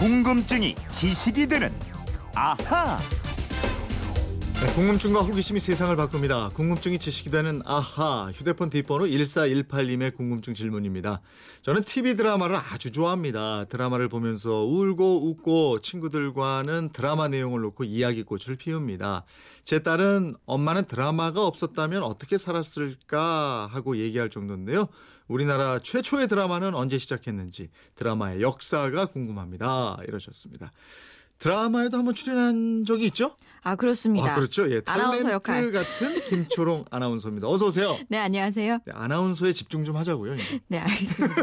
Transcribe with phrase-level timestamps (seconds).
[0.00, 1.70] 궁금증이 지식이 되는
[2.34, 2.98] 아하.
[4.60, 6.50] 네, 궁금증과 호기심이 세상을 바꿉니다.
[6.50, 11.22] 궁금증이 지식이 되는 아하 휴대폰 뒷번호 1418님의 궁금증 질문입니다.
[11.62, 13.64] 저는 TV 드라마를 아주 좋아합니다.
[13.70, 19.24] 드라마를 보면서 울고 웃고 친구들과는 드라마 내용을 놓고 이야기꽃을 피웁니다.
[19.64, 24.88] 제 딸은 엄마는 드라마가 없었다면 어떻게 살았을까 하고 얘기할 정도인데요.
[25.26, 29.96] 우리나라 최초의 드라마는 언제 시작했는지 드라마의 역사가 궁금합니다.
[30.06, 30.70] 이러셨습니다.
[31.40, 33.34] 드라마에도 한번 출연한 적이 있죠?
[33.62, 34.32] 아 그렇습니다.
[34.32, 34.70] 아, 그렇죠.
[34.70, 35.72] 예, 아나운서 역할.
[35.72, 37.48] 같은 김초롱 아나운서입니다.
[37.48, 37.98] 어서 오세요.
[38.08, 38.78] 네 안녕하세요.
[38.84, 40.34] 네, 아나운서에 집중 좀 하자고요.
[40.34, 40.60] 이제.
[40.68, 41.34] 네 알겠습니다.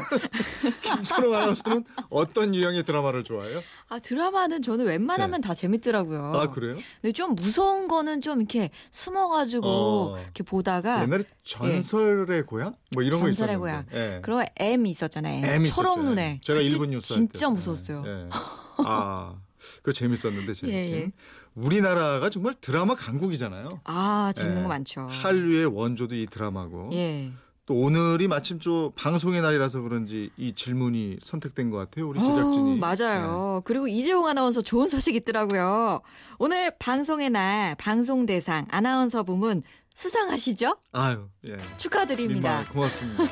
[0.82, 3.62] 김초롱 아나운서는 어떤 유형의 드라마를 좋아해요?
[3.90, 6.32] 아 드라마는 저는 웬만하면 다 재밌더라고요.
[6.32, 6.40] 네.
[6.40, 6.76] 아 그래요?
[7.02, 10.20] 근데 좀 무서운 거는 좀 이렇게 숨어가지고 어.
[10.22, 13.34] 이렇게 보다가 옛날에 전설의 고향 뭐 이런 거 예.
[13.34, 13.60] 전설의 있었는데.
[13.60, 13.86] 고향.
[13.94, 14.20] 예.
[14.22, 15.46] 그리고 M 있었잖아요.
[15.46, 15.76] M 있었죠.
[15.82, 16.40] 초록 눈에.
[16.44, 17.16] 제가 그때 일본 뉴스.
[17.16, 18.04] 진짜 무서웠어요.
[18.06, 18.28] 예, 예.
[18.86, 19.36] 아,
[19.78, 20.78] 그거 재밌었는데 재밌게.
[20.78, 21.12] 예, 예.
[21.56, 23.82] 우리나라가 정말 드라마 강국이잖아요.
[23.86, 24.64] 아 재밌는 예.
[24.64, 25.08] 거 많죠.
[25.10, 26.90] 한류의 원조도 이 드라마고.
[26.94, 27.32] 예.
[27.66, 32.08] 또 오늘이 마침 좀 방송의 날이라서 그런지 이 질문이 선택된 것 같아요.
[32.08, 32.72] 우리 제작진이.
[32.72, 32.80] 어, 네.
[32.80, 33.62] 맞아요.
[33.66, 36.02] 그리고 이재용 아나운서 좋은 소식 있더라고요.
[36.40, 39.64] 오늘 방송의 날 방송 대상 아나운서 부문
[39.98, 40.78] 수상하시죠?
[40.92, 41.58] 아유, 예.
[41.78, 42.58] 축하드립니다.
[42.60, 43.24] 민망, 고맙습니다.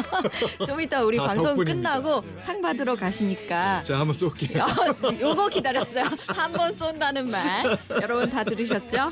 [0.64, 2.00] 좀 이따 우리 다 방송 덕분입니다.
[2.00, 2.40] 끝나고 예.
[2.40, 4.64] 상 받으러 가시니까 자, 한번 쏠게요.
[4.64, 6.04] 어, 요거 기다렸어요.
[6.28, 7.78] 한 번 쏜다는 말.
[8.00, 9.10] 여러분 다 들으셨죠?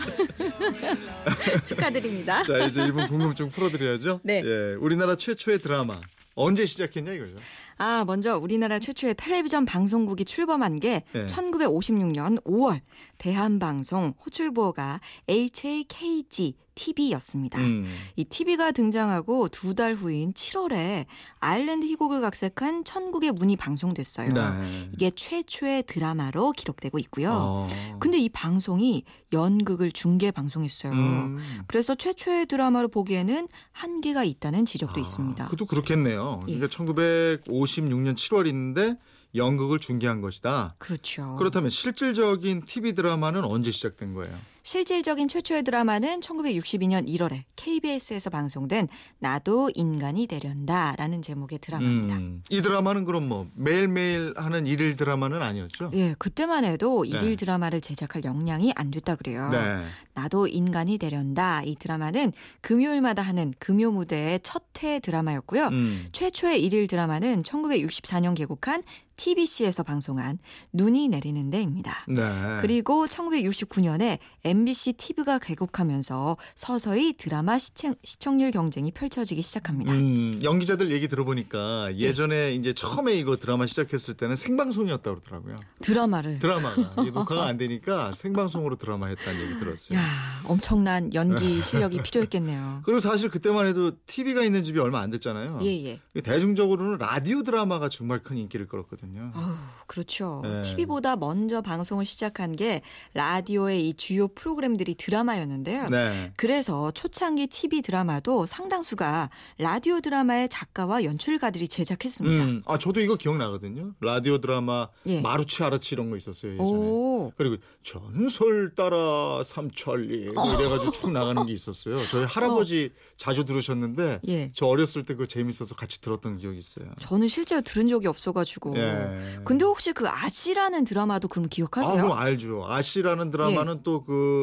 [1.67, 2.43] 축하드립니다.
[2.45, 4.21] 자, 이제 이분 궁금증 풀어드려야죠.
[4.25, 4.41] 네.
[4.43, 6.01] 예, 우리나라 최초의 드라마
[6.35, 7.37] 언제 시작했냐 이거죠.
[7.77, 11.27] 아, 먼저 우리나라 최초의 텔레비전 방송국이 출범한 게 네.
[11.27, 12.81] 1956년 5월
[13.19, 17.59] 대한방송 호출보가 HAKG TV였습니다.
[17.61, 17.85] 음.
[18.15, 21.05] 이 TV가 등장하고 두 달 후인 7월에
[21.41, 24.29] 아일랜드 희곡을 각색한 천국의 문이 방송됐어요.
[24.29, 24.89] 네.
[24.93, 27.31] 이게 최초의 드라마로 기록되고 있고요.
[27.33, 27.69] 어.
[27.99, 29.03] 근데 이 방송이
[29.33, 30.93] 연극을 중계 방송했어요.
[30.93, 31.39] 음.
[31.67, 35.45] 그래서 최초의 드라마로 보기에는 한계가 있다는 지적도 아, 있습니다.
[35.45, 36.43] 그것도 그렇겠네요.
[36.49, 36.55] 예.
[36.55, 38.99] 그러니까 1956년 7월인데
[39.35, 40.77] 연극을 중계한 것이다.
[40.79, 41.37] 그렇죠.
[41.37, 44.35] 그렇다면 실질적인 TV 드라마는 언제 시작된 거예요?
[44.67, 48.89] 실질적인 최초의 드라마는 1962년 1월에 KBS에서 방송된
[49.21, 52.17] 나도 인간이 되련다라는 제목의 드라마입니다.
[52.17, 52.43] 음.
[52.51, 55.93] 이 드라마는 그럼 뭐 매일매일 하는 일일 드라마는 아니었죠?
[55.95, 57.11] 예, 그때만 해도 네.
[57.11, 59.51] 일일 드라마를 제작할 역량이 안 됐다 그래요.
[59.51, 59.85] 네.
[60.15, 65.69] 나도 인간이 되련다 이 드라마는 금요일마다 하는 금요 무대의 첫회 드라마였고요.
[65.69, 66.09] 음.
[66.11, 68.83] 최초의 일일 드라마는 1964년 개국한
[69.17, 70.39] TBC에서 방송한
[70.73, 72.05] 눈이 내리는 데입니다.
[72.09, 72.23] 네.
[72.61, 74.19] 그리고 1969년에
[74.57, 79.93] MBC TV가 개국하면서 서서히 드라마 시청, 시청 률 경쟁이 펼쳐지기 시작합니다.
[79.93, 85.57] 음, 연기자들 얘기 들어보니까 예전에 이제 처음에 이거 드라마 시작했을 때는 생방송이었다고 그러더라고요.
[85.83, 86.77] 드라마를 드라마가
[87.13, 89.99] 녹화가 안 되니까 생방송으로 드라마 했다는 얘기 들었어요.
[89.99, 90.03] 야
[90.45, 92.81] 엄청난 연기 실력이 필요했겠네요.
[92.85, 95.59] 그리고 사실 그때만 해도 TV가 있는 집이 얼마 안 됐잖아요.
[95.63, 96.21] 예 예.
[96.23, 99.33] 대중적으로는 라디오 드라마가 정말 큰 인기를 끌었거든요.
[99.35, 99.55] 아우
[99.87, 100.41] 그렇죠.
[100.43, 100.63] 네.
[100.63, 102.81] TV보다 먼저 방송을 시작한 게
[103.13, 105.87] 라디오의 이 주요 프로그램들이 드라마였는데요.
[105.87, 106.33] 네.
[106.37, 112.45] 그래서 초창기 TV 드라마도 상당수가 라디오 드라마의 작가와 연출가들이 제작했습니다.
[112.45, 113.95] 음, 아 저도 이거 기억나거든요.
[114.01, 115.21] 라디오 드라마 예.
[115.21, 116.71] 마루치 아르치 이런 거 있었어요 예전에.
[116.71, 117.33] 오.
[117.37, 122.07] 그리고 전설 따라 삼천리 뭐 이래가지고 쭉 나가는 게 있었어요.
[122.07, 124.49] 저희 할아버지 자주 들으셨는데 예.
[124.55, 126.87] 저 어렸을 때 그거 재밌어서 같이 들었던 기억이 있어요.
[127.01, 128.77] 저는 실제로 들은 적이 없어가지고.
[128.77, 129.41] 예.
[129.45, 131.97] 근데 혹시 그 아시라는 드라마도 그럼 아, 기억하세요?
[132.01, 132.65] 그럼 알죠.
[132.65, 134.36] 아시라는 드라마는 또그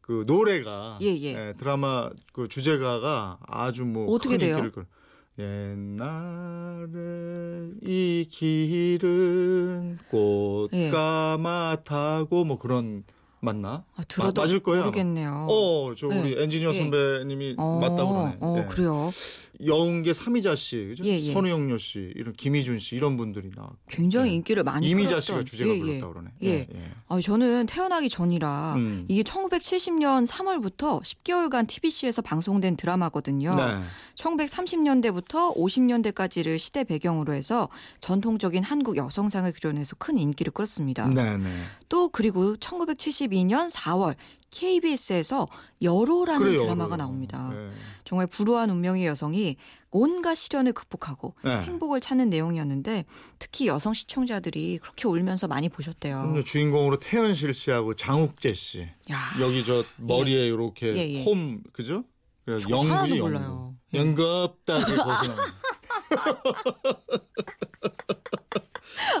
[0.00, 1.52] 그 노래가 예, 예.
[1.58, 4.70] 드라마 그 주제가가 아주 뭐 어떻게 큰 돼요?
[4.72, 4.86] 끌-
[5.38, 6.88] 옛날에
[7.82, 13.04] 이 길은 꽃가마 타고 뭐 그런
[13.46, 13.84] 맞나?
[13.96, 14.82] 아, 들어도 마- 맞을 거예요.
[14.84, 15.46] 모르겠네요.
[15.48, 16.20] 어, 저 네.
[16.20, 16.72] 우리 엔지니어 예.
[16.74, 18.36] 선배님이 어, 맞다고 그러네.
[18.40, 18.64] 어, 예.
[18.66, 19.10] 그래요.
[19.64, 21.02] 여운계 삼이자 씨, 그죠?
[21.06, 21.32] 예, 예.
[21.32, 23.70] 선우영녀 씨, 이런 김희준 씨 이런 분들이 나.
[23.88, 24.34] 굉장히 예.
[24.34, 25.20] 인기를 많이 이미자.
[25.22, 25.78] 씨가 주제가 예, 예.
[25.80, 26.28] 불렀다 그러네.
[26.42, 26.68] 예.
[27.08, 29.06] 아, 저는 태어나기 전이라 음.
[29.08, 33.54] 이게 1970년 3월부터 10개월간 TBC에서 방송된 드라마거든요.
[33.54, 33.62] 네.
[34.16, 37.68] 1930년대부터 50년대까지를 시대 배경으로 해서
[38.00, 41.08] 전통적인 한국 여성상을 그려내서 큰 인기를 끌었습니다.
[41.10, 41.50] 네, 네.
[41.88, 44.14] 또 그리고 1972년 4월
[44.50, 45.46] KBS에서
[45.82, 46.96] 여로라는 그래요, 드라마가 그래요.
[46.96, 47.50] 나옵니다.
[47.52, 47.64] 네.
[48.04, 49.56] 정말 불우한 운명의 여성이
[49.90, 51.60] 온갖 시련을 극복하고 네.
[51.62, 53.04] 행복을 찾는 내용이었는데
[53.38, 56.40] 특히 여성 시청자들이 그렇게 울면서 많이 보셨대요.
[56.44, 58.88] 주인공으로 태연실 씨하고 장욱재 씨.
[59.10, 61.24] 야, 여기 저 머리에 이렇게 예, 예.
[61.24, 62.04] 홈 그죠?
[62.46, 63.74] 하나도 영구지 몰라요.
[63.94, 63.98] 예.
[63.98, 65.36] 영겁다게 벗어나.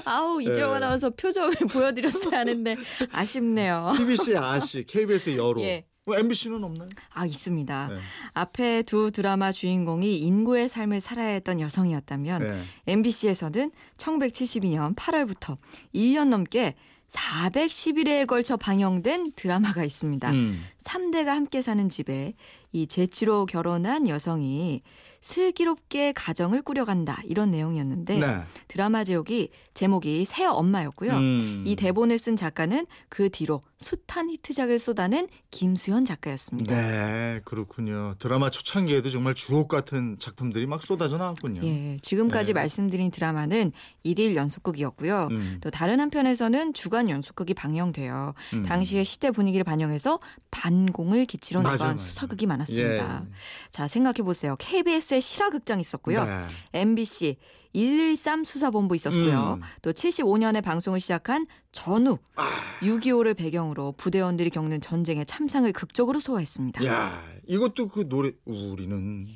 [0.06, 0.76] 아우 이재용 예.
[0.76, 2.76] 아나운서 표정을 보여드렸어야 하는데
[3.12, 3.92] 아쉽네요.
[3.96, 5.60] TBC 아시, KBS의 여로.
[5.62, 5.84] 예.
[6.04, 6.88] 뭐 MBC는 없나요?
[7.12, 7.88] 아 있습니다.
[7.88, 7.96] 네.
[8.32, 12.62] 앞에 두 드라마 주인공이 인고의 삶을 살아야 했던 여성이었다면 네.
[12.86, 15.56] MBC에서는 1972년 8월부터
[15.92, 16.76] 1년 넘게
[17.10, 20.30] 410일에 걸쳐 방영된 드라마가 있습니다.
[20.30, 20.62] 음.
[20.86, 22.34] 3대가 함께 사는 집에
[22.72, 24.82] 이 재치로 결혼한 여성이
[25.20, 28.40] 슬기롭게 가정을 꾸려간다 이런 내용이었는데 네.
[28.68, 31.12] 드라마 제목이 제목이 새 엄마였고요.
[31.12, 31.64] 음.
[31.66, 36.74] 이 대본을 쓴 작가는 그 뒤로 숱한 히트작을 쏟아낸 김수현 작가였습니다.
[36.74, 38.14] 네, 그렇군요.
[38.18, 41.62] 드라마 초창기에도 정말 주옥 같은 작품들이 막 쏟아져 나왔군요.
[41.64, 42.60] 예, 지금까지 네.
[42.60, 43.72] 말씀드린 드라마는
[44.04, 45.28] 일일 연속극이었고요.
[45.32, 45.58] 음.
[45.60, 48.34] 또 다른 한편에서는 주간 연속극이 방영돼요.
[48.54, 48.62] 음.
[48.64, 52.04] 당시의 시대 분위기를 반영해서 반 공을 기치로 맞아, 나간 맞아.
[52.04, 53.22] 수사극이 많았습니다.
[53.24, 53.30] 예.
[53.70, 54.56] 자, 생각해 보세요.
[54.58, 56.24] KBS의 실화극장 있었고요.
[56.24, 56.46] 네.
[56.74, 57.36] MBC
[57.72, 59.58] 113 수사본부 있었고요.
[59.60, 59.66] 음.
[59.82, 62.44] 또 75년에 방송을 시작한 전후 아.
[62.80, 66.84] 6.25를 배경으로 부대원들이 겪는 전쟁의 참상을 극적으로 소화했습니다.
[66.86, 69.26] 야, 이것도 그 노래 우리는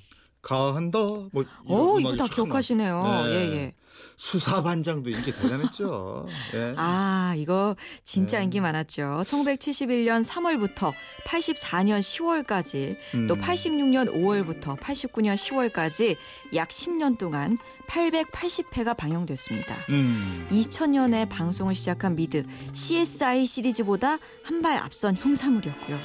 [0.42, 0.98] 가한다.
[0.98, 3.02] 뭐 오, 이거 다참 기억하시네요.
[3.02, 3.32] 많아요.
[3.32, 3.56] 예, 네.
[3.56, 3.72] 예.
[4.16, 6.26] 수사반장도 인기 대단했죠.
[6.54, 6.74] 예.
[6.76, 8.44] 아, 이거 진짜 네.
[8.44, 9.22] 인기 많았죠.
[9.24, 10.92] 1971년 3월부터
[11.26, 12.96] 84년 10월까지
[13.28, 13.40] 또 음.
[13.40, 16.16] 86년 5월부터 89년 10월까지
[16.54, 17.56] 약 10년 동안
[17.90, 19.74] 880회가 방영됐습니다.
[19.90, 20.46] 음.
[20.50, 25.98] 2000년에 방송을 시작한 미드 CSI 시리즈보다 한 발 앞선 형사물이었고요.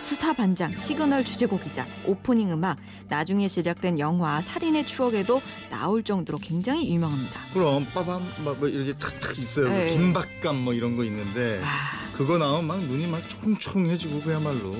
[0.00, 2.78] 수사반장, 시그널 주제곡이자 오프닝 음악,
[3.10, 7.38] 나중에 제작된 영화 살인의 추억에도 나올 정도로 굉장히 유명합니다.
[7.52, 9.68] 그럼 빠밤 뭐, 뭐 이렇게 탁탁 있어요.
[9.68, 9.88] 네.
[9.90, 14.74] 긴박감 뭐 이런 거 있는데 아, 그거 나오면 막 눈이 막 총총해지고 그야말로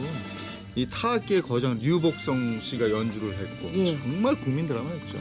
[0.75, 3.99] 이 타악기의 거장 류복성 씨가 연주를 했고 예.
[4.01, 5.19] 정말 국민 드라마였죠.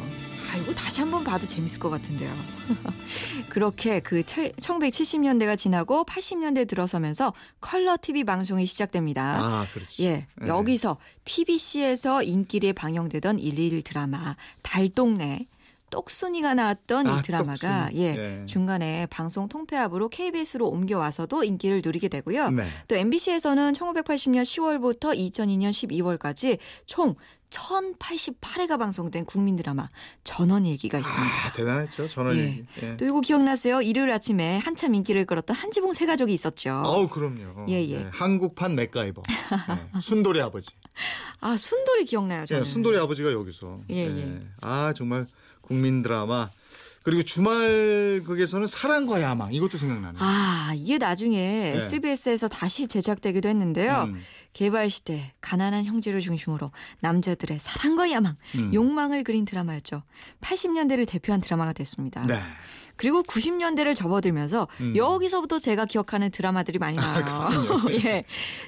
[0.51, 2.33] 아, 이거 다시 한번 봐도 재밌을 것 같은데요.
[3.49, 9.38] 그렇게 그 1970년대가 지나고 80년대 들어서면서 컬러 TV 방송이 시작됩니다.
[9.39, 10.05] 아, 그렇지.
[10.05, 10.47] 예, 네.
[10.47, 15.47] 여기서 TBC에서 인기리에 방영되던 111 드라마 달동네
[15.89, 18.01] 똑순이가 나왔던 아, 이 드라마가 똑순이.
[18.01, 18.45] 예, 예.
[18.45, 22.50] 중간에 방송 통폐합으로 KBS로 옮겨와서도 인기를 누리게 되고요.
[22.51, 22.63] 네.
[22.88, 27.15] 또 MBC에서는 1980년 10월부터 2002년 12월까지 총
[27.49, 29.88] 1088회가 방송된 국민 드라마
[30.23, 31.33] 전원일기가 있습니다.
[31.47, 32.07] 아, 대단했죠.
[32.07, 32.39] 전원이.
[32.39, 32.63] 예.
[32.83, 32.97] 예.
[32.97, 33.81] 또 이거 기억나세요?
[33.81, 36.71] 일요일 아침에 한참 인기를 끌었던 한지봉 세 가족이 있었죠.
[36.71, 37.65] 아우 그럼요.
[37.69, 37.97] 예, 예.
[37.99, 39.21] 네, 한국판 맥가이버.
[39.27, 39.99] 네.
[40.01, 40.67] 순돌이 아버지.
[41.39, 42.61] 아 순돌이 기억나요, 저는.
[42.61, 43.81] 예, 순돌이 아버지가 여기서.
[43.91, 44.39] 예, 예.
[44.61, 45.27] 아 정말
[45.61, 46.50] 국민 드라마.
[47.07, 50.18] 그리고 주말 극에서는 사랑과 야망 이것도 생각나네요.
[50.19, 51.77] 아, 이게 나중에 네.
[51.77, 54.09] SBS에서 다시 제작되기도 했는데요.
[54.09, 54.19] 음.
[54.51, 56.69] 개발 시대 가난한 형제를 중심으로
[57.00, 58.74] 남자들의 사랑과 야망, 음.
[58.74, 60.04] 욕망을 그린 드라마였죠.
[60.42, 62.24] 80년대를 대표한 드라마가 됐습니다.
[62.24, 62.38] 네.
[62.97, 64.95] 그리고 90년대를 접어들면서 음.
[64.95, 67.83] 여기서부터 제가 기억하는 드라마들이 많이 나와요.
[68.05, 68.23] 예.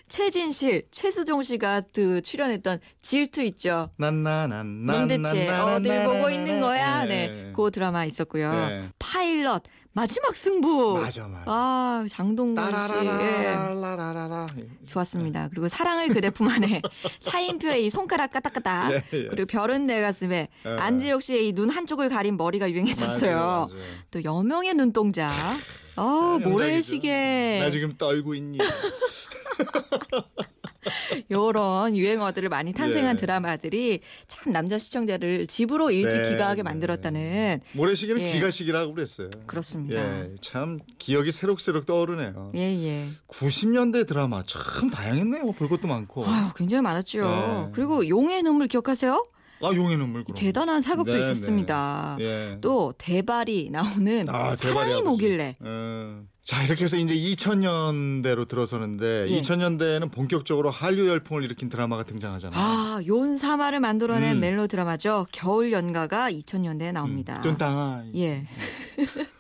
[0.08, 3.90] 최진실, 최수종 씨가 그 출연했던 질투 있죠.
[3.98, 7.04] 난나난 넌 대체 어딜 보고 있는 거야?
[7.04, 7.08] 예.
[7.08, 7.54] 네.
[7.56, 8.52] 그 드라마 있었고요.
[8.54, 8.90] 예.
[9.00, 9.64] 파일럿,
[10.00, 10.94] 마지막 승부.
[10.94, 11.44] 맞아 맞아.
[11.46, 12.72] 아, 장동건 씨.
[12.72, 12.76] 예.
[12.88, 14.48] 따라라라라라라라.
[14.88, 15.50] 좋았습니다.
[15.50, 16.82] 그리고 사랑을 그대 품 안에
[17.22, 18.92] 차인표의 이 손가락 까딱까딱.
[18.94, 19.28] 예, 예.
[19.28, 20.70] 그리고 별은 내 가슴에 예.
[20.70, 23.36] 안재욱 씨의 이 눈 한쪽을 가린 머리가 유행했었어요.
[23.36, 23.82] 맞아요, 맞아요.
[24.12, 25.30] 또 여명의 눈동자.
[25.98, 27.60] 아, 네, 모래시계.
[27.62, 28.58] 나 지금 떨고 있니?
[31.32, 33.20] 요런 유행어들을 많이 탄생한 예.
[33.20, 36.64] 드라마들이 참 남자 시청자를 집으로 일찍 네, 귀가하게 네.
[36.64, 38.32] 만들었다는 모래시계는 예.
[38.32, 39.30] 귀가시기라고 그랬어요.
[39.48, 39.96] 그렇습니다.
[39.96, 42.52] 예, 참 기억이 새록새록 떠오르네요.
[42.56, 43.08] 예, 예.
[43.28, 45.52] 90년대 드라마 참 다양했네요.
[45.54, 46.26] 볼 것도 많고.
[46.26, 47.22] 아유, 굉장히 많았죠.
[47.22, 47.70] 네.
[47.74, 49.24] 그리고 용의 눈물 기억하세요?
[49.62, 50.36] 아 용의 눈물 그럼.
[50.36, 52.16] 대단한 사극도 네, 있었습니다.
[52.18, 52.26] 네.
[52.26, 52.58] 예.
[52.62, 55.02] 또 대발이 나오는 아, 사랑이.
[55.02, 56.22] 뭐길래 어.
[56.42, 59.40] 자 이렇게 해서 이제 2000년대로 들어서는데 예.
[59.42, 62.60] 2000년대에는 본격적으로 한류 열풍을 일으킨 드라마가 등장하잖아요.
[62.60, 64.40] 아, 윤사마를 만들어낸 음.
[64.40, 65.26] 멜로 드라마죠.
[65.32, 67.42] 겨울 연가가 2000년대에 나옵니다.
[67.42, 68.06] 뚠땅아.
[68.16, 68.46] 예.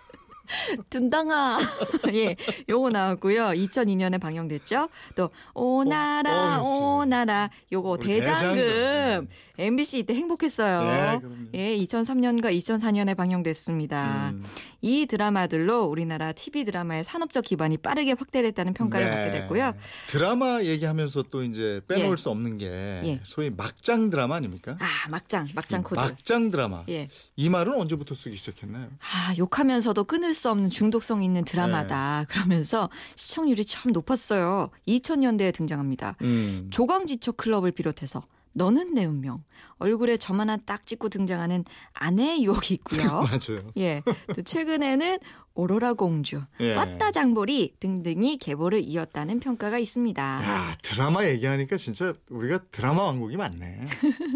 [0.90, 1.60] 둔당아.
[2.14, 2.36] 예.
[2.68, 3.50] 요거 나왔고요.
[3.50, 4.90] 2002년에 방영됐죠.
[5.16, 6.78] 또 오나라 어, 그렇지.
[7.08, 8.56] 오나라 요거 대장금.
[8.56, 9.28] 대장금.
[9.60, 10.82] MBC 이때 행복했어요.
[10.84, 11.36] 예, 그럼요.
[11.54, 14.30] 예, 2003년과 2004년에 방영됐습니다.
[14.30, 14.44] 음.
[14.82, 19.16] 이 드라마들로 우리나라 TV 드라마의 산업적 기반이 빠르게 확대됐다는 평가를 네.
[19.16, 19.74] 받게 됐고요.
[20.08, 22.16] 드라마 얘기하면서 또 이제 빼놓을 예.
[22.16, 23.20] 수 없는 게 예.
[23.24, 24.78] 소위 막장 드라마 아닙니까?
[24.80, 26.00] 아, 막장, 막장 코드.
[26.00, 26.84] 막장 드라마.
[26.90, 27.08] 예.
[27.36, 28.88] 이 말은 언제부터 쓰기 시작했나요?
[29.00, 32.26] 아, 욕하면서도 끊을 수 없는 중독성 있는 드라마다.
[32.28, 32.34] 네.
[32.34, 34.70] 그러면서 시청률이 참 높았어요.
[34.88, 36.16] 2000년대에 등장합니다.
[36.22, 36.68] 음.
[36.72, 39.44] 조광지처 클럽을 비롯해서 너는 내 운명.
[39.78, 41.64] 얼굴에 점 하나 딱 찍고 등장하는
[41.94, 43.02] 아내의 유혹이 있고요.
[43.24, 43.72] 맞아요.
[43.78, 44.02] 예.
[44.36, 45.20] 또 최근에는
[45.60, 46.74] 오로라 공주, 예.
[46.74, 50.22] 왔다 장보리 등등이 계보를 이었다는 평가가 있습니다.
[50.24, 53.82] 야 드라마 얘기하니까 진짜 우리가 드라마 왕국이 많네.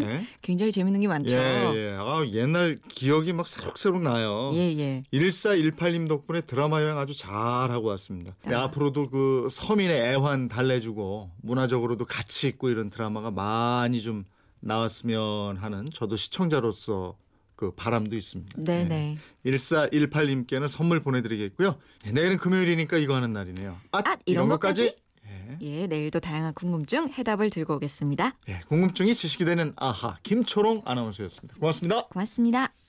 [0.02, 0.26] 예?
[0.42, 1.34] 굉장히 재밌는 게 많죠.
[1.34, 1.96] 예, 예.
[1.98, 4.50] 아, 옛날 기억이 막 새록새록 나요.
[4.52, 5.02] 예, 예.
[5.14, 8.36] 1418님 덕분에 드라마 여행 아주 잘하고 왔습니다.
[8.44, 8.64] 네, 아.
[8.64, 14.24] 앞으로도 그 서민의 애환 달래주고 문화적으로도 가치 있고 이런 드라마가 많이 좀
[14.60, 17.16] 나왔으면 하는 저도 시청자로서
[17.56, 18.62] 그 바람도 있습니다.
[18.62, 19.16] 네, 네.
[19.46, 21.78] 1418님께는 선물 보내드리겠고요.
[22.04, 23.78] 네, 내일은 금요일이니까 이거 하는 날이네요.
[23.92, 24.96] 아, 아, 이런 것까지?
[25.26, 25.58] 예.
[25.60, 28.36] 예, 내일도 다양한 궁금증 해답을 들고 오겠습니다.
[28.48, 31.56] 예, 궁금증이 지식이 되는 아하 김초롱 아나운서였습니다.
[31.58, 32.06] 고맙습니다.
[32.08, 32.83] 고맙습니다.